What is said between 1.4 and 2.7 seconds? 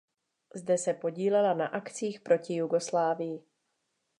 na akcích proti